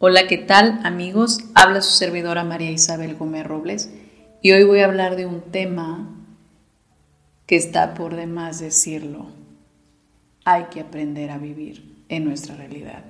Hola, 0.00 0.26
¿qué 0.26 0.38
tal 0.38 0.80
amigos? 0.82 1.38
Habla 1.54 1.80
su 1.80 1.92
servidora 1.92 2.42
María 2.42 2.72
Isabel 2.72 3.14
Gómez 3.14 3.46
Robles 3.46 3.92
y 4.42 4.50
hoy 4.50 4.64
voy 4.64 4.80
a 4.80 4.86
hablar 4.86 5.14
de 5.14 5.24
un 5.24 5.40
tema 5.40 6.26
que 7.46 7.54
está 7.54 7.94
por 7.94 8.16
demás 8.16 8.58
decirlo. 8.58 9.28
Hay 10.44 10.64
que 10.64 10.80
aprender 10.80 11.30
a 11.30 11.38
vivir 11.38 12.04
en 12.08 12.24
nuestra 12.24 12.56
realidad. 12.56 13.04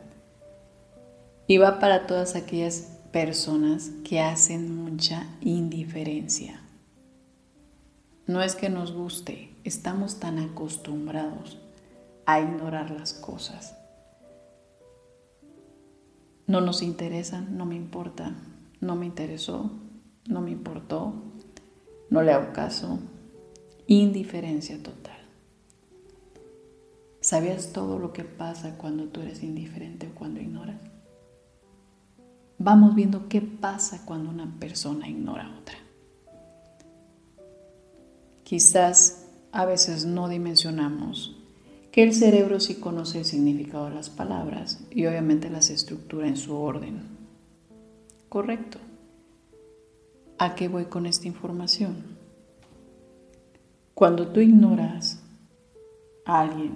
Y 1.46 1.56
va 1.56 1.78
para 1.80 2.06
todas 2.06 2.36
aquellas 2.36 2.98
personas 3.12 3.90
que 4.06 4.20
hacen 4.20 4.76
mucha 4.76 5.26
indiferencia. 5.40 6.60
No 8.26 8.42
es 8.42 8.54
que 8.56 8.68
nos 8.68 8.92
guste, 8.92 9.56
estamos 9.64 10.20
tan 10.20 10.38
acostumbrados 10.38 11.58
a 12.26 12.40
ignorar 12.40 12.90
las 12.90 13.14
cosas 13.14 13.74
no 16.46 16.60
nos 16.60 16.82
interesan, 16.82 17.56
no 17.56 17.66
me 17.66 17.76
importa, 17.76 18.34
no 18.80 18.96
me 18.96 19.06
interesó, 19.06 19.70
no 20.26 20.40
me 20.40 20.50
importó, 20.50 21.14
no 22.10 22.22
le 22.22 22.32
hago 22.32 22.52
caso. 22.52 22.98
Indiferencia 23.86 24.82
total. 24.82 25.18
¿Sabías 27.20 27.72
todo 27.72 27.98
lo 27.98 28.12
que 28.12 28.24
pasa 28.24 28.76
cuando 28.76 29.04
tú 29.04 29.20
eres 29.20 29.42
indiferente 29.42 30.08
o 30.08 30.14
cuando 30.14 30.40
ignoras? 30.40 30.76
Vamos 32.58 32.94
viendo 32.94 33.28
qué 33.28 33.40
pasa 33.40 34.04
cuando 34.04 34.30
una 34.30 34.58
persona 34.58 35.08
ignora 35.08 35.46
a 35.46 35.58
otra. 35.58 35.76
Quizás 38.42 39.26
a 39.52 39.64
veces 39.64 40.04
no 40.04 40.28
dimensionamos 40.28 41.43
que 41.94 42.02
el 42.02 42.12
cerebro 42.12 42.58
sí 42.58 42.74
conoce 42.74 43.20
el 43.20 43.24
significado 43.24 43.88
de 43.88 43.94
las 43.94 44.10
palabras 44.10 44.84
y 44.90 45.06
obviamente 45.06 45.48
las 45.48 45.70
estructura 45.70 46.26
en 46.26 46.36
su 46.36 46.56
orden. 46.56 47.02
Correcto. 48.28 48.78
¿A 50.36 50.56
qué 50.56 50.66
voy 50.66 50.86
con 50.86 51.06
esta 51.06 51.28
información? 51.28 51.94
Cuando 53.94 54.26
tú 54.26 54.40
ignoras 54.40 55.22
a 56.24 56.40
alguien 56.40 56.74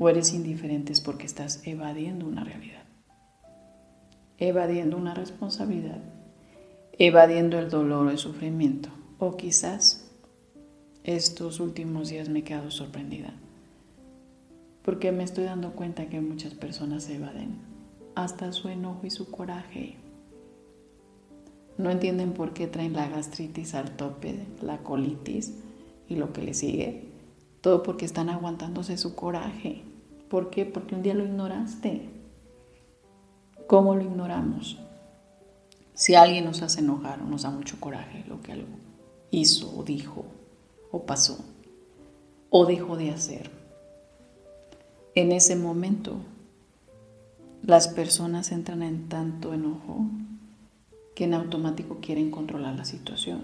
o 0.00 0.08
eres 0.08 0.34
indiferente 0.34 0.92
es 0.92 1.00
porque 1.00 1.26
estás 1.26 1.64
evadiendo 1.64 2.26
una 2.26 2.42
realidad, 2.42 2.82
evadiendo 4.36 4.96
una 4.96 5.14
responsabilidad, 5.14 6.02
evadiendo 6.98 7.56
el 7.56 7.70
dolor 7.70 8.08
o 8.08 8.10
el 8.10 8.18
sufrimiento. 8.18 8.88
O 9.20 9.36
quizás 9.36 10.10
estos 11.04 11.60
últimos 11.60 12.08
días 12.08 12.28
me 12.28 12.40
he 12.40 12.42
quedado 12.42 12.72
sorprendida 12.72 13.32
porque 14.88 15.12
me 15.12 15.22
estoy 15.22 15.44
dando 15.44 15.72
cuenta 15.72 16.08
que 16.08 16.18
muchas 16.22 16.54
personas 16.54 17.04
se 17.04 17.16
evaden 17.16 17.58
hasta 18.14 18.52
su 18.52 18.70
enojo 18.70 19.06
y 19.06 19.10
su 19.10 19.30
coraje. 19.30 19.96
No 21.76 21.90
entienden 21.90 22.32
por 22.32 22.54
qué 22.54 22.68
traen 22.68 22.94
la 22.94 23.06
gastritis 23.06 23.74
al 23.74 23.98
tope, 23.98 24.46
la 24.62 24.78
colitis 24.78 25.58
y 26.08 26.16
lo 26.16 26.32
que 26.32 26.40
le 26.40 26.54
sigue. 26.54 27.10
Todo 27.60 27.82
porque 27.82 28.06
están 28.06 28.30
aguantándose 28.30 28.96
su 28.96 29.14
coraje. 29.14 29.82
¿Por 30.30 30.48
qué? 30.48 30.64
Porque 30.64 30.94
un 30.94 31.02
día 31.02 31.12
lo 31.12 31.26
ignoraste. 31.26 32.08
¿Cómo 33.66 33.94
lo 33.94 34.00
ignoramos? 34.00 34.78
Si 35.92 36.14
alguien 36.14 36.46
nos 36.46 36.62
hace 36.62 36.80
enojar 36.80 37.20
o 37.20 37.26
nos 37.26 37.42
da 37.42 37.50
mucho 37.50 37.78
coraje 37.78 38.24
lo 38.26 38.40
que 38.40 38.52
algo 38.52 38.78
hizo 39.30 39.70
o 39.78 39.82
dijo 39.82 40.24
o 40.90 41.04
pasó 41.04 41.44
o 42.48 42.64
dejó 42.64 42.96
de 42.96 43.10
hacer, 43.10 43.57
en 45.14 45.32
ese 45.32 45.56
momento 45.56 46.16
las 47.62 47.88
personas 47.88 48.52
entran 48.52 48.82
en 48.82 49.08
tanto 49.08 49.52
enojo 49.52 50.06
que 51.14 51.24
en 51.24 51.34
automático 51.34 51.98
quieren 52.00 52.30
controlar 52.30 52.76
la 52.76 52.84
situación. 52.84 53.42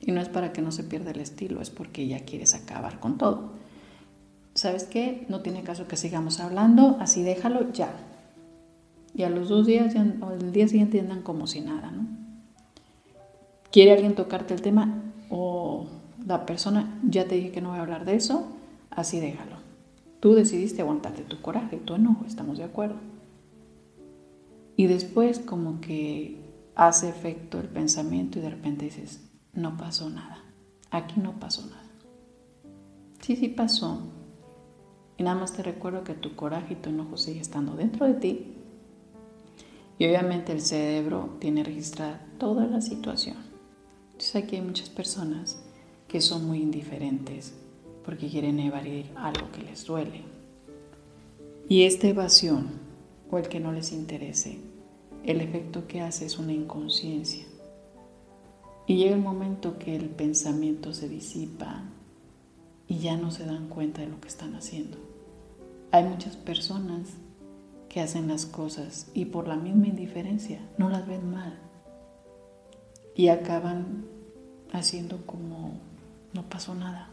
Y 0.00 0.12
no 0.12 0.20
es 0.20 0.28
para 0.28 0.52
que 0.52 0.62
no 0.62 0.72
se 0.72 0.84
pierda 0.84 1.10
el 1.10 1.20
estilo, 1.20 1.60
es 1.60 1.70
porque 1.70 2.06
ya 2.06 2.20
quieres 2.20 2.54
acabar 2.54 3.00
con 3.00 3.18
todo. 3.18 3.52
¿Sabes 4.54 4.84
qué? 4.84 5.26
No 5.28 5.40
tiene 5.40 5.62
caso 5.62 5.88
que 5.88 5.96
sigamos 5.96 6.40
hablando, 6.40 6.96
así 7.00 7.22
déjalo 7.22 7.72
ya. 7.72 7.92
Y 9.14 9.22
a 9.22 9.30
los 9.30 9.48
dos 9.48 9.66
días 9.66 9.94
o 10.20 10.32
el 10.32 10.52
día 10.52 10.68
siguiente 10.68 11.00
andan 11.00 11.22
como 11.22 11.46
si 11.46 11.60
nada, 11.60 11.90
¿no? 11.90 12.06
¿Quiere 13.70 13.92
alguien 13.92 14.14
tocarte 14.14 14.54
el 14.54 14.62
tema? 14.62 15.02
O 15.30 15.86
la 16.26 16.46
persona, 16.46 17.00
ya 17.08 17.26
te 17.26 17.34
dije 17.34 17.50
que 17.50 17.60
no 17.60 17.70
voy 17.70 17.78
a 17.78 17.82
hablar 17.82 18.04
de 18.04 18.14
eso, 18.14 18.46
así 18.90 19.20
déjalo. 19.20 19.63
Tú 20.24 20.32
decidiste 20.32 20.80
aguantarte 20.80 21.20
tu 21.20 21.42
coraje, 21.42 21.76
tu 21.76 21.96
enojo, 21.96 22.24
estamos 22.24 22.56
de 22.56 22.64
acuerdo. 22.64 22.96
Y 24.74 24.86
después 24.86 25.38
como 25.38 25.82
que 25.82 26.40
hace 26.74 27.10
efecto 27.10 27.60
el 27.60 27.68
pensamiento 27.68 28.38
y 28.38 28.40
de 28.40 28.48
repente 28.48 28.86
dices, 28.86 29.20
no 29.52 29.76
pasó 29.76 30.08
nada, 30.08 30.42
aquí 30.90 31.20
no 31.20 31.38
pasó 31.38 31.66
nada. 31.66 31.90
Sí, 33.20 33.36
sí 33.36 33.48
pasó. 33.48 34.00
Y 35.18 35.24
nada 35.24 35.38
más 35.38 35.52
te 35.52 35.62
recuerdo 35.62 36.04
que 36.04 36.14
tu 36.14 36.34
coraje 36.34 36.72
y 36.72 36.76
tu 36.76 36.88
enojo 36.88 37.18
sigue 37.18 37.40
estando 37.40 37.76
dentro 37.76 38.06
de 38.06 38.14
ti. 38.14 38.54
Y 39.98 40.06
obviamente 40.06 40.52
el 40.52 40.62
cerebro 40.62 41.36
tiene 41.38 41.64
registrada 41.64 42.26
toda 42.38 42.64
la 42.64 42.80
situación. 42.80 43.36
Entonces 44.12 44.36
aquí 44.36 44.56
hay 44.56 44.62
muchas 44.62 44.88
personas 44.88 45.62
que 46.08 46.22
son 46.22 46.46
muy 46.46 46.62
indiferentes 46.62 47.52
porque 48.04 48.28
quieren 48.28 48.60
evadir 48.60 49.10
algo 49.16 49.50
que 49.50 49.62
les 49.62 49.84
duele. 49.84 50.22
Y 51.68 51.84
esta 51.84 52.08
evasión, 52.08 52.68
o 53.30 53.38
el 53.38 53.48
que 53.48 53.60
no 53.60 53.72
les 53.72 53.92
interese, 53.92 54.58
el 55.24 55.40
efecto 55.40 55.86
que 55.86 56.02
hace 56.02 56.26
es 56.26 56.38
una 56.38 56.52
inconsciencia. 56.52 57.46
Y 58.86 58.96
llega 58.96 59.14
el 59.14 59.22
momento 59.22 59.78
que 59.78 59.96
el 59.96 60.10
pensamiento 60.10 60.92
se 60.92 61.08
disipa 61.08 61.84
y 62.86 62.98
ya 62.98 63.16
no 63.16 63.30
se 63.30 63.46
dan 63.46 63.68
cuenta 63.68 64.02
de 64.02 64.08
lo 64.08 64.20
que 64.20 64.28
están 64.28 64.54
haciendo. 64.54 64.98
Hay 65.90 66.04
muchas 66.04 66.36
personas 66.36 67.14
que 67.88 68.00
hacen 68.00 68.28
las 68.28 68.44
cosas 68.44 69.10
y 69.14 69.26
por 69.26 69.48
la 69.48 69.56
misma 69.56 69.86
indiferencia 69.86 70.60
no 70.76 70.90
las 70.90 71.06
ven 71.06 71.30
mal 71.30 71.58
y 73.14 73.28
acaban 73.28 74.04
haciendo 74.72 75.24
como 75.24 75.74
no 76.32 76.42
pasó 76.48 76.74
nada 76.74 77.08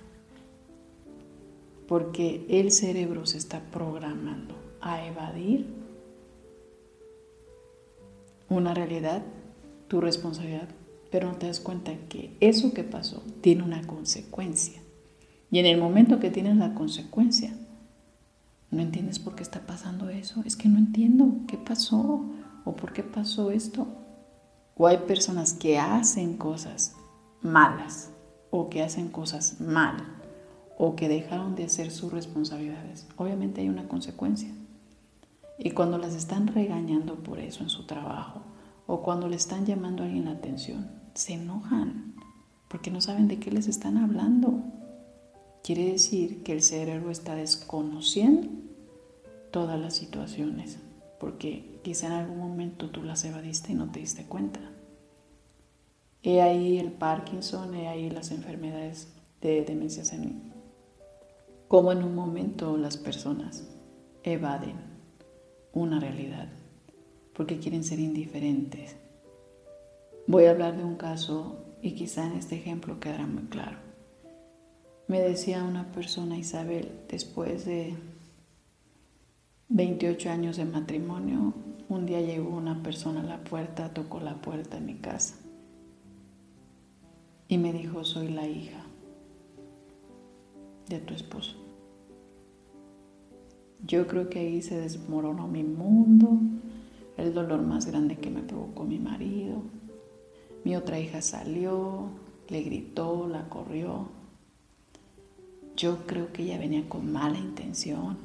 porque 1.87 2.45
el 2.49 2.71
cerebro 2.71 3.25
se 3.25 3.37
está 3.37 3.59
programando 3.71 4.55
a 4.81 5.05
evadir 5.05 5.67
una 8.49 8.73
realidad, 8.73 9.23
tu 9.87 10.01
responsabilidad, 10.01 10.69
pero 11.09 11.29
no 11.29 11.37
te 11.37 11.47
das 11.47 11.59
cuenta 11.59 11.93
que 12.09 12.35
eso 12.39 12.73
que 12.73 12.83
pasó 12.83 13.23
tiene 13.41 13.63
una 13.63 13.85
consecuencia. 13.85 14.81
Y 15.49 15.59
en 15.59 15.65
el 15.65 15.77
momento 15.77 16.19
que 16.19 16.31
tienes 16.31 16.55
la 16.57 16.73
consecuencia, 16.73 17.53
no 18.71 18.81
entiendes 18.81 19.19
por 19.19 19.35
qué 19.35 19.43
está 19.43 19.65
pasando 19.67 20.09
eso. 20.09 20.41
Es 20.45 20.55
que 20.55 20.69
no 20.69 20.77
entiendo 20.79 21.41
qué 21.47 21.57
pasó 21.57 22.25
o 22.63 22.75
por 22.75 22.93
qué 22.93 23.03
pasó 23.03 23.51
esto. 23.51 23.85
O 24.75 24.87
hay 24.87 24.99
personas 24.99 25.53
que 25.53 25.77
hacen 25.77 26.37
cosas 26.37 26.95
malas 27.41 28.11
o 28.49 28.69
que 28.69 28.81
hacen 28.81 29.09
cosas 29.09 29.59
mal 29.59 30.20
o 30.83 30.95
que 30.95 31.07
dejaron 31.07 31.53
de 31.53 31.65
hacer 31.65 31.91
sus 31.91 32.11
responsabilidades. 32.11 33.07
Obviamente 33.15 33.61
hay 33.61 33.69
una 33.69 33.87
consecuencia. 33.87 34.49
Y 35.59 35.71
cuando 35.71 35.99
las 35.99 36.15
están 36.15 36.47
regañando 36.47 37.21
por 37.21 37.37
eso 37.37 37.61
en 37.61 37.69
su 37.69 37.85
trabajo 37.85 38.41
o 38.87 39.03
cuando 39.03 39.27
le 39.27 39.35
están 39.35 39.67
llamando 39.67 40.01
a 40.01 40.07
alguien 40.07 40.25
la 40.25 40.31
atención, 40.31 40.89
se 41.13 41.33
enojan 41.33 42.15
porque 42.67 42.89
no 42.89 42.99
saben 42.99 43.27
de 43.27 43.37
qué 43.37 43.51
les 43.51 43.67
están 43.67 43.95
hablando. 43.99 44.63
Quiere 45.63 45.91
decir 45.91 46.41
que 46.41 46.53
el 46.53 46.63
cerebro 46.63 47.11
está 47.11 47.35
desconociendo 47.35 48.49
todas 49.51 49.79
las 49.79 49.93
situaciones 49.93 50.79
porque 51.19 51.79
quizá 51.83 52.07
en 52.07 52.13
algún 52.13 52.39
momento 52.39 52.89
tú 52.89 53.03
las 53.03 53.23
evadiste 53.23 53.73
y 53.73 53.75
no 53.75 53.91
te 53.91 53.99
diste 53.99 54.23
cuenta. 54.25 54.59
He 56.23 56.41
ahí 56.41 56.79
el 56.79 56.91
Parkinson, 56.91 57.75
he 57.75 57.87
ahí 57.87 58.09
las 58.09 58.31
enfermedades 58.31 59.13
de 59.41 59.63
demencia 59.63 60.03
senil 60.03 60.50
cómo 61.71 61.93
en 61.93 62.03
un 62.03 62.15
momento 62.15 62.75
las 62.75 62.97
personas 62.97 63.65
evaden 64.23 64.75
una 65.71 66.01
realidad 66.01 66.49
porque 67.33 67.59
quieren 67.59 67.85
ser 67.85 68.01
indiferentes. 68.01 68.97
Voy 70.27 70.43
a 70.43 70.51
hablar 70.51 70.75
de 70.75 70.83
un 70.83 70.97
caso 70.97 71.63
y 71.81 71.93
quizá 71.93 72.27
en 72.27 72.33
este 72.33 72.57
ejemplo 72.57 72.99
quedará 72.99 73.25
muy 73.25 73.43
claro. 73.43 73.77
Me 75.07 75.21
decía 75.21 75.63
una 75.63 75.93
persona, 75.93 76.37
Isabel, 76.37 76.91
después 77.07 77.63
de 77.63 77.95
28 79.69 80.29
años 80.29 80.57
de 80.57 80.65
matrimonio, 80.65 81.53
un 81.87 82.05
día 82.05 82.19
llegó 82.19 82.49
una 82.49 82.83
persona 82.83 83.21
a 83.21 83.23
la 83.23 83.45
puerta, 83.45 83.93
tocó 83.93 84.19
la 84.19 84.41
puerta 84.41 84.75
de 84.75 84.81
mi 84.81 84.95
casa 84.95 85.35
y 87.47 87.57
me 87.57 87.71
dijo, 87.71 88.03
soy 88.03 88.27
la 88.27 88.45
hija 88.45 88.83
de 90.89 90.99
tu 90.99 91.13
esposo. 91.13 91.60
Yo 93.85 94.07
creo 94.07 94.29
que 94.29 94.39
ahí 94.39 94.61
se 94.61 94.79
desmoronó 94.79 95.47
mi 95.47 95.63
mundo, 95.63 96.39
el 97.17 97.33
dolor 97.33 97.61
más 97.61 97.85
grande 97.85 98.17
que 98.17 98.29
me 98.29 98.41
provocó 98.41 98.83
mi 98.83 98.99
marido. 98.99 99.63
Mi 100.63 100.75
otra 100.75 100.99
hija 100.99 101.21
salió, 101.21 102.09
le 102.47 102.61
gritó, 102.61 103.27
la 103.27 103.49
corrió. 103.49 104.09
Yo 105.75 106.05
creo 106.05 106.31
que 106.31 106.43
ella 106.43 106.59
venía 106.59 106.87
con 106.87 107.11
mala 107.11 107.39
intención, 107.39 108.17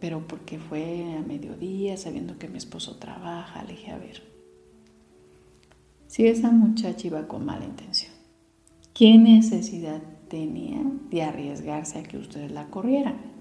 pero 0.00 0.26
porque 0.26 0.58
fue 0.58 1.16
a 1.16 1.20
mediodía, 1.20 1.96
sabiendo 1.96 2.38
que 2.38 2.48
mi 2.48 2.56
esposo 2.56 2.96
trabaja, 2.96 3.62
le 3.64 3.72
dije, 3.72 3.90
a 3.90 3.98
ver, 3.98 4.22
si 6.06 6.26
esa 6.26 6.50
muchacha 6.50 7.06
iba 7.06 7.28
con 7.28 7.44
mala 7.44 7.64
intención, 7.64 8.12
¿qué 8.94 9.18
necesidad 9.18 10.02
tenía 10.28 10.82
de 11.10 11.22
arriesgarse 11.22 11.98
a 11.98 12.02
que 12.02 12.16
ustedes 12.16 12.52
la 12.52 12.68
corrieran? 12.68 13.31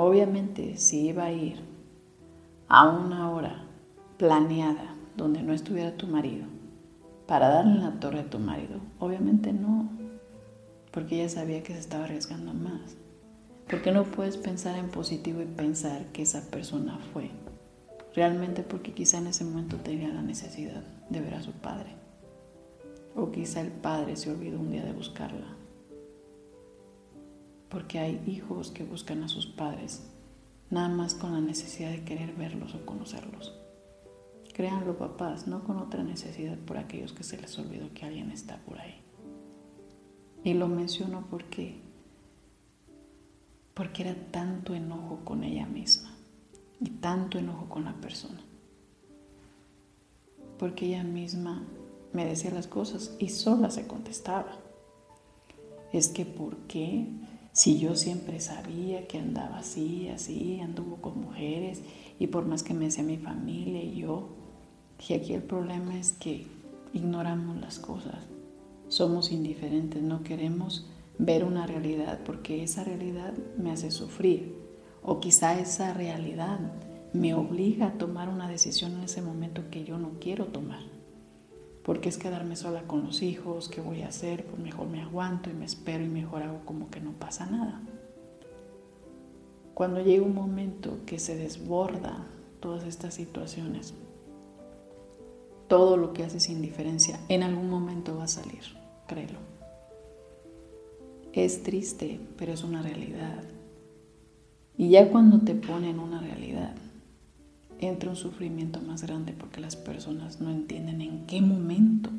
Obviamente, 0.00 0.76
si 0.76 1.08
iba 1.08 1.24
a 1.24 1.32
ir 1.32 1.56
a 2.68 2.88
una 2.88 3.32
hora 3.32 3.64
planeada 4.16 4.94
donde 5.16 5.42
no 5.42 5.52
estuviera 5.52 5.96
tu 5.96 6.06
marido 6.06 6.46
para 7.26 7.48
darle 7.48 7.80
la 7.80 7.98
torre 7.98 8.20
a 8.20 8.30
tu 8.30 8.38
marido, 8.38 8.78
obviamente 9.00 9.52
no, 9.52 9.90
porque 10.92 11.16
ella 11.16 11.28
sabía 11.28 11.64
que 11.64 11.72
se 11.72 11.80
estaba 11.80 12.04
arriesgando 12.04 12.54
más. 12.54 12.96
Porque 13.68 13.90
no 13.90 14.04
puedes 14.04 14.36
pensar 14.36 14.78
en 14.78 14.88
positivo 14.88 15.42
y 15.42 15.46
pensar 15.46 16.04
que 16.12 16.22
esa 16.22 16.48
persona 16.48 17.00
fue. 17.12 17.32
Realmente 18.14 18.62
porque 18.62 18.94
quizá 18.94 19.18
en 19.18 19.26
ese 19.26 19.44
momento 19.44 19.78
tenía 19.78 20.10
la 20.10 20.22
necesidad 20.22 20.84
de 21.10 21.20
ver 21.20 21.34
a 21.34 21.42
su 21.42 21.50
padre. 21.50 21.96
O 23.16 23.32
quizá 23.32 23.62
el 23.62 23.72
padre 23.72 24.14
se 24.14 24.30
olvidó 24.30 24.60
un 24.60 24.70
día 24.70 24.84
de 24.84 24.92
buscarla. 24.92 25.57
Porque 27.68 27.98
hay 27.98 28.22
hijos 28.26 28.70
que 28.70 28.84
buscan 28.84 29.22
a 29.22 29.28
sus 29.28 29.46
padres 29.46 30.08
nada 30.70 30.88
más 30.88 31.14
con 31.14 31.32
la 31.32 31.40
necesidad 31.40 31.90
de 31.90 32.04
querer 32.04 32.34
verlos 32.34 32.74
o 32.74 32.84
conocerlos. 32.84 33.54
Créanlo 34.52 34.98
papás, 34.98 35.46
no 35.46 35.64
con 35.64 35.78
otra 35.78 36.02
necesidad 36.02 36.58
por 36.58 36.78
aquellos 36.78 37.12
que 37.12 37.22
se 37.22 37.38
les 37.38 37.58
olvidó 37.58 37.92
que 37.94 38.04
alguien 38.04 38.30
está 38.30 38.58
por 38.64 38.80
ahí. 38.80 39.00
Y 40.44 40.54
lo 40.54 40.68
menciono 40.68 41.26
porque 41.30 41.80
porque 43.74 44.02
era 44.02 44.16
tanto 44.32 44.74
enojo 44.74 45.20
con 45.24 45.44
ella 45.44 45.64
misma 45.64 46.10
y 46.80 46.90
tanto 46.90 47.38
enojo 47.38 47.68
con 47.68 47.84
la 47.84 47.94
persona. 47.94 48.40
Porque 50.58 50.86
ella 50.86 51.04
misma 51.04 51.62
me 52.12 52.24
decía 52.24 52.50
las 52.50 52.66
cosas 52.66 53.14
y 53.20 53.28
sola 53.28 53.70
se 53.70 53.86
contestaba. 53.86 54.58
Es 55.92 56.08
que 56.08 56.26
¿por 56.26 56.56
qué? 56.66 57.06
Si 57.52 57.78
yo 57.78 57.96
siempre 57.96 58.40
sabía 58.40 59.08
que 59.08 59.18
andaba 59.18 59.58
así, 59.58 60.08
así, 60.08 60.60
anduvo 60.60 60.96
con 60.96 61.20
mujeres 61.20 61.82
y 62.18 62.28
por 62.28 62.46
más 62.46 62.62
que 62.62 62.74
me 62.74 62.86
decía 62.86 63.02
mi 63.02 63.16
familia 63.16 63.82
y 63.82 63.96
yo, 63.96 64.28
y 65.08 65.14
aquí 65.14 65.32
el 65.32 65.42
problema 65.42 65.98
es 65.98 66.12
que 66.12 66.46
ignoramos 66.92 67.56
las 67.60 67.78
cosas, 67.78 68.26
somos 68.88 69.32
indiferentes, 69.32 70.02
no 70.02 70.22
queremos 70.22 70.86
ver 71.18 71.44
una 71.44 71.66
realidad 71.66 72.20
porque 72.24 72.62
esa 72.62 72.84
realidad 72.84 73.34
me 73.56 73.72
hace 73.72 73.90
sufrir 73.90 74.56
o 75.02 75.20
quizá 75.20 75.58
esa 75.58 75.92
realidad 75.94 76.60
me 77.12 77.34
obliga 77.34 77.88
a 77.88 77.92
tomar 77.94 78.28
una 78.28 78.48
decisión 78.48 78.92
en 78.92 79.04
ese 79.04 79.22
momento 79.22 79.62
que 79.70 79.84
yo 79.84 79.98
no 79.98 80.12
quiero 80.20 80.46
tomar. 80.46 80.97
Porque 81.88 82.10
es 82.10 82.18
quedarme 82.18 82.54
sola 82.54 82.82
con 82.82 83.02
los 83.02 83.22
hijos, 83.22 83.70
¿qué 83.70 83.80
voy 83.80 84.02
a 84.02 84.08
hacer? 84.08 84.44
Pues 84.44 84.60
mejor 84.60 84.88
me 84.88 85.00
aguanto 85.00 85.48
y 85.48 85.54
me 85.54 85.64
espero 85.64 86.04
y 86.04 86.08
mejor 86.08 86.42
hago 86.42 86.60
como 86.66 86.90
que 86.90 87.00
no 87.00 87.12
pasa 87.12 87.46
nada. 87.46 87.80
Cuando 89.72 90.02
llega 90.02 90.22
un 90.22 90.34
momento 90.34 90.98
que 91.06 91.18
se 91.18 91.34
desborda 91.34 92.26
todas 92.60 92.84
estas 92.84 93.14
situaciones, 93.14 93.94
todo 95.66 95.96
lo 95.96 96.12
que 96.12 96.24
haces 96.24 96.50
indiferencia 96.50 97.20
en 97.30 97.42
algún 97.42 97.70
momento 97.70 98.18
va 98.18 98.24
a 98.24 98.28
salir, 98.28 98.64
créelo. 99.06 99.38
Es 101.32 101.62
triste, 101.62 102.20
pero 102.36 102.52
es 102.52 102.64
una 102.64 102.82
realidad. 102.82 103.44
Y 104.76 104.90
ya 104.90 105.08
cuando 105.10 105.38
te 105.38 105.54
ponen 105.54 106.00
una 106.00 106.20
realidad, 106.20 106.74
entra 107.80 108.10
un 108.10 108.16
sufrimiento 108.16 108.80
más 108.80 109.02
grande 109.02 109.32
porque 109.32 109.60
las 109.60 109.76
personas 109.76 110.40
no 110.40 110.50
entienden 110.50 111.00
en 111.00 111.26
qué 111.26 111.40
momento 111.40 112.10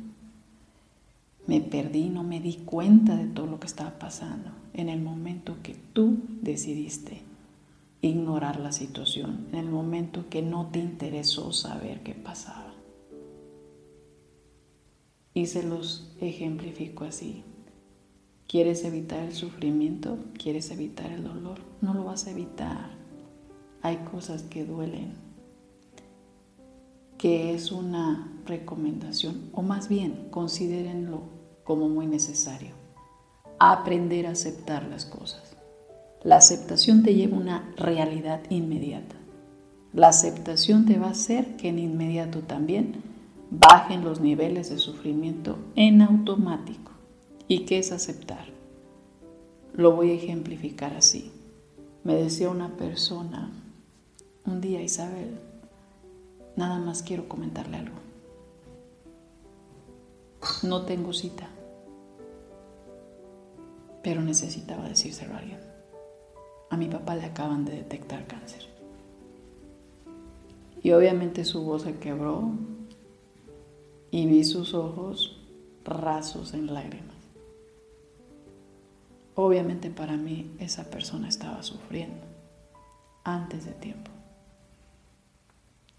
me 1.46 1.60
perdí, 1.60 2.08
no 2.08 2.22
me 2.22 2.40
di 2.40 2.54
cuenta 2.64 3.16
de 3.16 3.26
todo 3.26 3.46
lo 3.46 3.58
que 3.58 3.66
estaba 3.66 3.98
pasando. 3.98 4.50
En 4.72 4.88
el 4.88 5.00
momento 5.00 5.56
que 5.62 5.74
tú 5.92 6.18
decidiste 6.42 7.22
ignorar 8.02 8.60
la 8.60 8.72
situación, 8.72 9.48
en 9.52 9.58
el 9.58 9.70
momento 9.70 10.28
que 10.30 10.42
no 10.42 10.68
te 10.68 10.78
interesó 10.78 11.52
saber 11.52 12.02
qué 12.02 12.14
pasaba. 12.14 12.72
Y 15.34 15.46
se 15.46 15.62
los 15.62 16.12
ejemplifico 16.20 17.04
así. 17.04 17.44
¿Quieres 18.46 18.84
evitar 18.84 19.20
el 19.20 19.32
sufrimiento? 19.32 20.18
¿Quieres 20.36 20.70
evitar 20.70 21.10
el 21.12 21.22
dolor? 21.22 21.58
No 21.80 21.94
lo 21.94 22.04
vas 22.04 22.26
a 22.26 22.32
evitar. 22.32 22.90
Hay 23.82 23.98
cosas 24.10 24.42
que 24.42 24.64
duelen, 24.64 25.14
que 27.20 27.52
es 27.52 27.70
una 27.70 28.32
recomendación, 28.46 29.50
o 29.52 29.60
más 29.60 29.90
bien 29.90 30.28
considérenlo 30.30 31.20
como 31.64 31.86
muy 31.90 32.06
necesario. 32.06 32.70
Aprender 33.58 34.26
a 34.26 34.30
aceptar 34.30 34.84
las 34.84 35.04
cosas. 35.04 35.54
La 36.22 36.36
aceptación 36.36 37.02
te 37.02 37.14
lleva 37.14 37.36
a 37.36 37.40
una 37.40 37.74
realidad 37.76 38.40
inmediata. 38.48 39.16
La 39.92 40.08
aceptación 40.08 40.86
te 40.86 40.98
va 40.98 41.08
a 41.08 41.10
hacer 41.10 41.58
que 41.58 41.68
en 41.68 41.78
inmediato 41.78 42.38
también 42.38 43.02
bajen 43.50 44.02
los 44.02 44.22
niveles 44.22 44.70
de 44.70 44.78
sufrimiento 44.78 45.58
en 45.76 46.00
automático. 46.00 46.92
¿Y 47.48 47.66
qué 47.66 47.80
es 47.80 47.92
aceptar? 47.92 48.46
Lo 49.74 49.92
voy 49.92 50.12
a 50.12 50.14
ejemplificar 50.14 50.94
así. 50.94 51.30
Me 52.02 52.14
decía 52.14 52.48
una 52.48 52.78
persona 52.78 53.50
un 54.46 54.62
día, 54.62 54.80
Isabel, 54.80 55.49
nada 56.56 56.78
más 56.78 57.02
quiero 57.02 57.28
comentarle 57.28 57.78
algo. 57.78 57.96
No 60.62 60.84
tengo 60.84 61.12
cita, 61.12 61.48
pero 64.02 64.22
necesitaba 64.22 64.88
decírselo 64.88 65.34
a 65.34 65.38
alguien. 65.38 65.60
A 66.70 66.76
mi 66.76 66.88
papá 66.88 67.16
le 67.16 67.24
acaban 67.24 67.64
de 67.64 67.72
detectar 67.72 68.26
cáncer. 68.26 68.68
Y 70.82 70.92
obviamente 70.92 71.44
su 71.44 71.62
voz 71.62 71.82
se 71.82 71.98
quebró 71.98 72.52
y 74.10 74.26
vi 74.26 74.44
sus 74.44 74.74
ojos 74.74 75.36
rasos 75.84 76.54
en 76.54 76.72
lágrimas. 76.72 77.16
Obviamente 79.34 79.90
para 79.90 80.16
mí 80.16 80.50
esa 80.58 80.90
persona 80.90 81.28
estaba 81.28 81.62
sufriendo 81.62 82.26
antes 83.24 83.64
de 83.64 83.72
tiempo, 83.72 84.10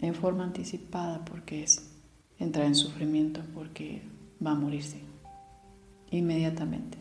en 0.02 0.14
forma 0.14 0.44
anticipada 0.44 1.24
porque 1.24 1.62
es 1.62 1.90
entrar 2.38 2.66
en 2.66 2.74
sufrimiento 2.74 3.40
porque 3.54 4.02
va 4.44 4.50
a 4.50 4.56
morirse 4.56 5.00
inmediatamente. 6.10 6.98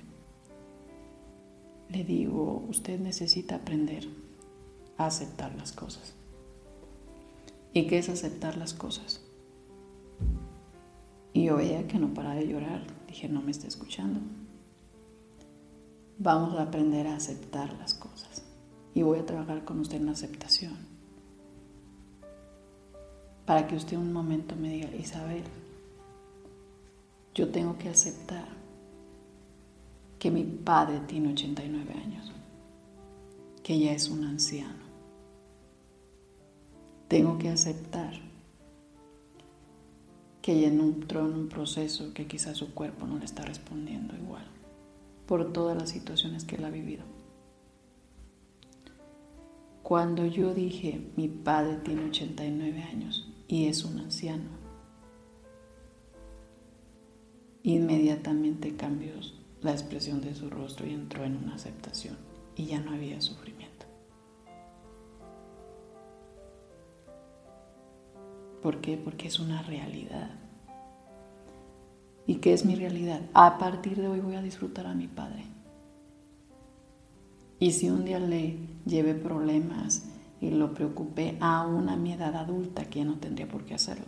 Le 1.90 2.06
digo, 2.06 2.66
usted 2.70 2.98
necesita 2.98 3.56
aprender 3.56 4.08
a 4.98 5.08
aceptar 5.08 5.54
las 5.56 5.74
cosas. 5.74 6.14
¿Y 7.74 7.88
qué 7.88 7.98
es 7.98 8.08
aceptar 8.08 8.56
las 8.56 8.74
cosas? 8.74 9.22
Y 11.34 11.44
yo 11.44 11.58
veía 11.58 11.88
que 11.88 12.00
no 12.00 12.14
para 12.14 12.34
de 12.36 12.48
llorar. 12.48 12.84
Dije, 13.08 13.28
no 13.28 13.42
me 13.42 13.52
está 13.52 13.68
escuchando 13.68 14.22
vamos 16.24 16.54
a 16.60 16.64
aprender 16.64 17.08
a 17.08 17.16
aceptar 17.16 17.74
las 17.80 17.96
cosas. 17.96 18.44
Y 18.94 19.02
voy 19.02 19.20
a 19.20 19.26
trabajar 19.26 19.66
con 19.66 19.80
usted 19.80 19.98
en 19.98 20.06
la 20.06 20.12
aceptación. 20.12 20.91
Para 23.46 23.68
que 23.68 23.76
usted 23.76 23.98
un 23.98 24.14
momento 24.14 24.56
me 24.56 24.70
diga, 24.70 24.90
Isabel, 24.96 25.44
yo 27.34 27.50
tengo 27.50 27.78
que 27.78 27.90
aceptar 27.90 28.48
que 30.20 30.30
mi 30.30 30.44
padre 30.44 31.00
tiene 31.08 31.32
89 31.32 31.94
años, 31.94 32.32
que 33.64 33.80
ya 33.80 33.92
es 33.94 34.10
un 34.10 34.24
anciano. 34.24 34.84
Tengo 37.08 37.38
que 37.38 37.50
aceptar 37.50 38.14
que 40.42 40.60
ya 40.60 40.68
entró 40.68 41.28
en 41.28 41.34
un 41.34 41.50
proceso 41.50 42.14
que 42.14 42.28
quizás 42.28 42.58
su 42.58 42.74
cuerpo 42.74 43.06
no 43.06 43.18
le 43.18 43.26
está 43.26 43.44
respondiendo 43.44 44.16
igual 44.16 44.46
por 45.26 45.54
todas 45.54 45.78
las 45.78 45.90
situaciones 45.90 46.44
que 46.44 46.58
él 46.58 46.66
ha 46.66 46.70
vivido. 46.70 47.04
Cuando 49.84 50.26
yo 50.26 50.54
dije, 50.54 51.10
mi 51.16 51.28
padre 51.28 51.78
tiene 51.78 52.06
89 52.06 52.84
años 52.84 53.31
y 53.52 53.66
es 53.66 53.84
un 53.84 54.00
anciano, 54.00 54.50
inmediatamente 57.64 58.78
cambió 58.78 59.12
la 59.60 59.74
expresión 59.74 60.22
de 60.22 60.34
su 60.34 60.50
rostro 60.50 60.88
y 60.88 60.94
entró 60.94 61.26
en 61.26 61.36
una 61.36 61.56
aceptación 61.56 62.16
y 62.56 62.68
ya 62.68 62.80
no 62.80 62.92
había 62.92 63.20
sufrimiento. 63.20 63.86
¿Por 68.64 68.80
qué? 68.80 68.96
Porque 68.96 69.28
es 69.28 69.38
una 69.38 69.62
realidad. 69.64 70.30
¿Y 72.26 72.36
qué 72.36 72.54
es 72.54 72.64
mi 72.64 72.76
realidad? 72.76 73.20
A 73.34 73.58
partir 73.58 74.00
de 74.00 74.08
hoy 74.08 74.22
voy 74.22 74.36
a 74.36 74.42
disfrutar 74.42 74.88
a 74.88 74.94
mi 74.94 75.10
padre. 75.10 75.44
Y 77.60 77.74
si 77.74 77.90
un 77.90 78.06
día 78.06 78.20
le 78.20 78.60
llevé 78.86 79.14
problemas 79.14 80.06
y 80.42 80.50
lo 80.50 80.74
preocupé 80.74 81.38
aún 81.40 81.88
a 81.88 81.96
mi 81.96 82.14
edad 82.14 82.36
adulta, 82.36 82.86
que 82.86 83.00
ya 83.00 83.06
no 83.06 83.20
tendría 83.20 83.48
por 83.48 83.64
qué 83.64 83.76
hacerlo, 83.76 84.08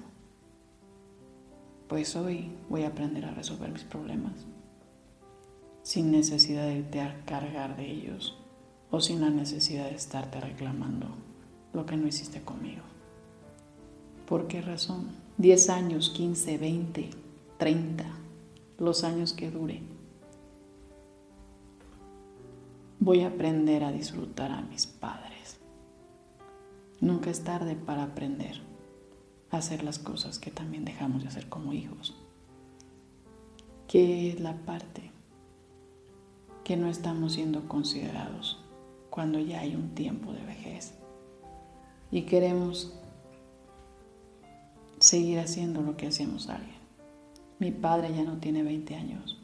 pues 1.88 2.16
hoy 2.16 2.52
voy 2.70 2.84
a 2.84 2.88
aprender 2.88 3.24
a 3.25 3.32
resolver 3.32 3.72
mis 3.72 3.84
problemas 3.84 4.34
sin 5.84 6.12
necesidad 6.12 6.66
de 6.66 6.78
irte 6.80 7.13
cargar 7.25 7.75
de 7.75 7.92
ellos 7.92 8.38
o 8.90 9.02
sin 9.02 9.22
la 9.22 9.30
necesidad 9.30 9.86
de 9.86 9.96
estarte 9.96 10.40
reclamando 10.40 11.08
lo 11.74 11.86
que 11.86 11.98
no 11.98 12.08
hiciste 12.08 12.42
conmigo. 12.42 12.84
¿Por 14.28 14.48
qué 14.48 14.62
razón? 14.62 15.10
10 15.38 15.70
años, 15.70 16.10
15, 16.12 16.58
20, 16.58 17.10
30, 17.58 18.06
los 18.80 19.04
años 19.04 19.34
que 19.34 19.52
dure. 19.52 19.82
Voy 23.00 23.22
a 23.22 23.28
aprender 23.28 23.84
a 23.84 23.92
disfrutar 23.92 24.52
a 24.52 24.62
mis 24.62 24.86
padres. 24.88 25.60
Nunca 27.03 27.29
es 27.29 27.43
tarde 27.43 27.75
para 27.75 28.03
aprender 28.03 28.62
a 29.51 29.57
hacer 29.57 29.83
las 29.83 30.00
cosas 30.00 30.39
que 30.39 30.51
también 30.51 30.86
dejamos 30.86 31.22
de 31.22 31.27
hacer 31.27 31.50
como 31.50 31.74
hijos. 31.74 32.15
¿Qué 33.89 34.29
es 34.29 34.39
la 34.39 34.53
parte 34.53 35.12
que 36.63 36.77
no 36.77 36.88
estamos 36.88 37.33
siendo 37.33 37.67
considerados 37.67 38.63
cuando 39.10 39.38
ya 39.38 39.60
hay 39.60 39.75
un 39.75 39.93
tiempo 39.93 40.31
de 40.31 40.45
vejez? 40.45 40.93
Y 42.10 42.22
queremos 42.22 42.98
seguir 45.00 45.39
haciendo 45.39 45.81
lo 45.81 45.98
que 45.98 46.07
hacemos 46.07 46.48
alguien. 46.48 46.79
Mi 47.60 47.72
padre 47.72 48.15
ya 48.15 48.24
no 48.24 48.38
tiene 48.38 48.63
20 48.63 48.95
años. 48.95 49.41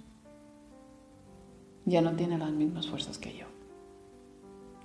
Ya 1.83 2.01
no 2.01 2.13
tiene 2.13 2.37
las 2.37 2.51
mismas 2.51 2.87
fuerzas 2.87 3.17
que 3.17 3.35
yo. 3.35 3.47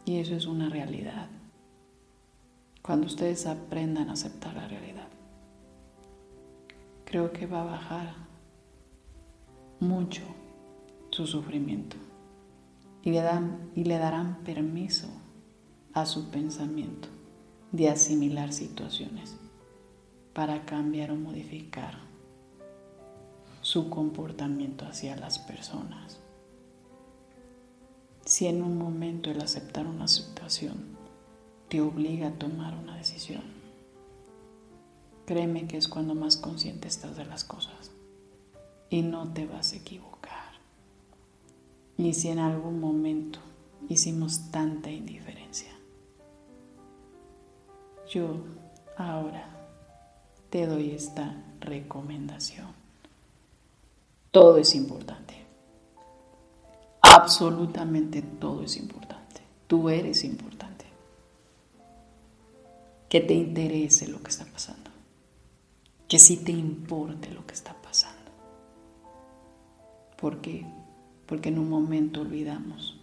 Y 0.05 0.17
eso 0.17 0.35
es 0.35 0.47
una 0.47 0.69
realidad. 0.71 1.29
Cuando 2.85 3.07
ustedes 3.07 3.47
aprendan 3.47 4.11
a 4.11 4.13
aceptar 4.13 4.53
la 4.53 4.69
realidad, 4.69 5.09
creo 7.07 7.33
que 7.33 7.47
va 7.47 7.63
a 7.63 7.65
bajar 7.65 8.15
mucho 9.81 10.21
su 11.09 11.27
sufrimiento 11.27 11.97
y 13.03 13.11
le, 13.11 13.99
darán 13.99 14.45
permiso 14.45 15.09
a 15.95 16.05
su 16.05 16.29
pensamiento 16.29 17.09
de 17.73 17.89
asimilar 17.89 18.53
situaciones 18.53 19.35
para 20.35 20.67
cambiar 20.67 21.11
o 21.11 21.17
modificar 21.17 22.01
su 23.63 23.89
comportamiento 23.89 24.85
hacia 24.85 25.17
las 25.17 25.39
personas. 25.39 26.21
Si 28.27 28.47
en 28.47 28.63
un 28.63 28.77
momento 28.77 29.31
el 29.31 29.41
aceptar 29.41 29.87
una 29.87 30.07
situación 30.07 30.94
te 31.69 31.81
obliga 31.81 32.29
a 32.29 32.33
tomar 32.33 32.75
una 32.75 32.97
decisión, 32.97 33.43
créeme 35.27 35.67
que 35.67 35.77
es 35.77 35.89
cuando 35.89 36.15
más 36.15 36.37
consciente 36.37 36.89
estás 36.89 37.17
de 37.17 37.25
las 37.25 37.45
cosas 37.45 37.91
y 38.91 39.03
no 39.03 39.33
te 39.33 39.47
vas 39.47 39.73
a 39.73 39.77
equivocar. 39.77 40.53
Y 41.97 42.13
si 42.15 42.29
en 42.29 42.39
algún 42.39 42.81
momento 42.81 43.39
hicimos 43.89 44.51
tanta 44.51 44.91
indiferencia, 44.91 45.73
yo 48.09 48.37
ahora 48.97 49.49
te 50.51 50.67
doy 50.67 50.91
esta 50.91 51.35
recomendación. 51.61 52.69
Todo 54.31 54.57
es 54.59 54.75
importante. 54.75 55.35
Absolutamente 57.01 58.23
todo 58.23 58.63
es 58.63 58.77
importante. 58.77 59.41
Tú 59.67 59.89
eres 59.89 60.25
importante. 60.25 60.64
Que 63.15 63.21
te 63.21 63.35
interese 63.35 64.09
lo 64.09 64.21
que 64.25 64.31
está 64.31 64.45
pasando. 64.45 64.91
Que 66.09 66.19
sí 66.19 66.39
te 66.39 66.51
importe 66.51 67.31
lo 67.31 67.47
que 67.47 67.55
está 67.55 67.73
pasando. 67.81 68.33
¿Por 70.21 70.41
qué? 70.41 70.67
Porque 71.25 71.51
en 71.51 71.61
un 71.61 71.71
momento 71.71 72.23
olvidamos 72.23 72.99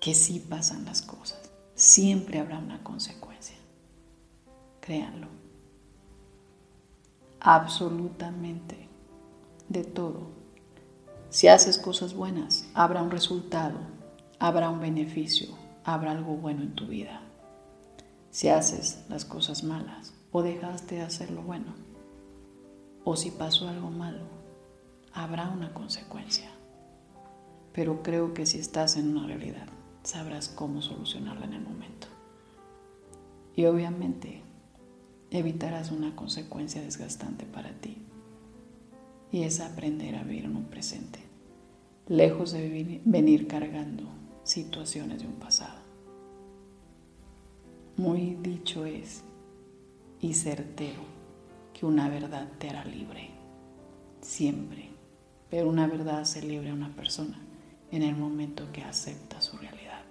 que 0.00 0.12
sí 0.12 0.40
pasan 0.40 0.86
las 0.86 1.02
cosas. 1.02 1.52
Siempre 1.76 2.40
habrá 2.40 2.58
una 2.58 2.82
consecuencia. 2.82 3.54
Créanlo 4.80 5.28
absolutamente 7.38 8.88
de 9.68 9.84
todo. 9.84 10.32
Si 11.30 11.46
haces 11.46 11.78
cosas 11.78 12.12
buenas, 12.12 12.68
habrá 12.74 13.04
un 13.04 13.12
resultado, 13.12 13.78
habrá 14.40 14.68
un 14.68 14.80
beneficio, 14.80 15.50
habrá 15.84 16.10
algo 16.10 16.34
bueno 16.34 16.64
en 16.64 16.74
tu 16.74 16.88
vida. 16.88 17.22
Si 18.36 18.50
haces 18.50 19.02
las 19.08 19.24
cosas 19.24 19.64
malas 19.64 20.12
o 20.30 20.42
dejaste 20.42 20.96
de 20.96 21.00
hacer 21.00 21.30
lo 21.30 21.40
bueno, 21.40 21.72
o 23.02 23.16
si 23.16 23.30
pasó 23.30 23.66
algo 23.66 23.90
malo, 23.90 24.24
habrá 25.14 25.48
una 25.48 25.72
consecuencia. 25.72 26.50
Pero 27.72 28.02
creo 28.02 28.34
que 28.34 28.44
si 28.44 28.58
estás 28.58 28.98
en 28.98 29.16
una 29.16 29.26
realidad, 29.26 29.66
sabrás 30.02 30.48
cómo 30.48 30.82
solucionarla 30.82 31.46
en 31.46 31.54
el 31.54 31.62
momento. 31.62 32.08
Y 33.54 33.64
obviamente 33.64 34.42
evitarás 35.30 35.90
una 35.90 36.14
consecuencia 36.14 36.82
desgastante 36.82 37.46
para 37.46 37.70
ti. 37.80 37.96
Y 39.32 39.44
es 39.44 39.60
aprender 39.60 40.14
a 40.14 40.24
vivir 40.24 40.44
en 40.44 40.56
un 40.56 40.66
presente, 40.66 41.20
lejos 42.06 42.52
de 42.52 43.00
venir 43.02 43.46
cargando 43.48 44.02
situaciones 44.44 45.22
de 45.22 45.26
un 45.26 45.36
pasado. 45.36 45.85
Muy 47.96 48.36
dicho 48.42 48.84
es 48.84 49.24
y 50.20 50.34
certero 50.34 51.00
que 51.72 51.86
una 51.86 52.10
verdad 52.10 52.46
te 52.58 52.68
hará 52.68 52.84
libre, 52.84 53.30
siempre, 54.20 54.90
pero 55.48 55.70
una 55.70 55.86
verdad 55.86 56.20
hace 56.20 56.42
libre 56.42 56.68
a 56.68 56.74
una 56.74 56.94
persona 56.94 57.40
en 57.90 58.02
el 58.02 58.14
momento 58.14 58.70
que 58.70 58.82
acepta 58.82 59.40
su 59.40 59.56
realidad. 59.56 60.02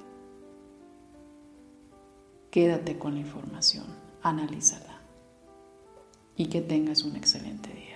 Quédate 2.49 2.97
con 2.97 3.13
la 3.13 3.19
información, 3.19 3.85
analízala 4.23 4.99
y 6.35 6.47
que 6.47 6.61
tengas 6.61 7.03
un 7.03 7.15
excelente 7.15 7.71
día. 7.71 7.94